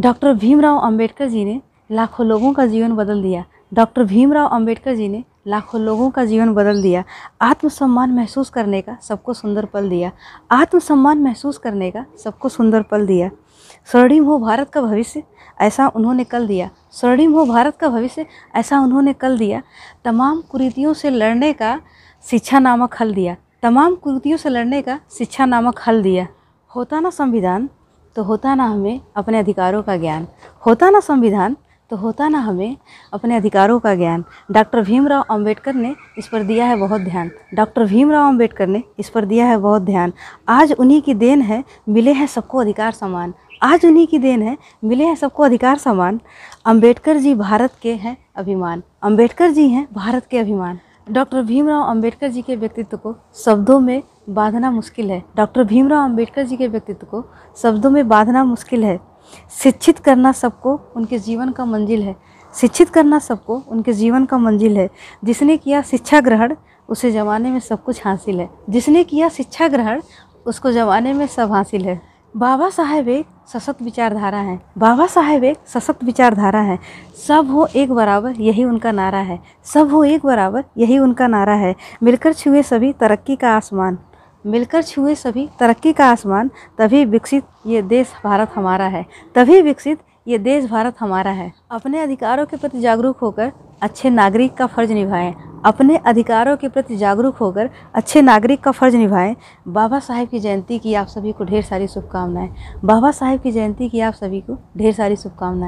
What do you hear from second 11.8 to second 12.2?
का